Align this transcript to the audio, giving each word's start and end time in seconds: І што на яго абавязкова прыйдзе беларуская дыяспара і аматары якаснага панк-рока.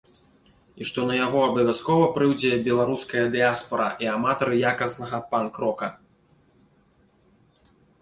І 0.83 0.87
што 0.89 1.03
на 1.11 1.17
яго 1.25 1.39
абавязкова 1.49 2.07
прыйдзе 2.15 2.51
беларуская 2.69 3.25
дыяспара 3.37 3.87
і 4.07 4.11
аматары 4.17 4.55
якаснага 4.73 5.17
панк-рока. 5.37 5.95